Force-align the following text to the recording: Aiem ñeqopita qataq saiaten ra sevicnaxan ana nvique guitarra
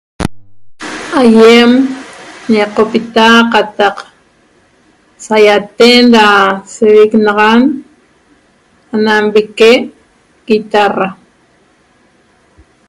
Aiem 1.21 1.71
ñeqopita 2.53 3.25
qataq 3.53 3.95
saiaten 5.25 6.05
ra 6.15 6.27
sevicnaxan 6.73 7.59
ana 8.95 9.13
nvique 9.25 9.71
guitarra 10.47 11.07